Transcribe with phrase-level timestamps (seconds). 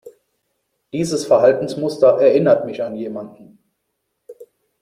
[0.91, 3.59] Dieses Verhaltensmuster erinnert mich an jemanden.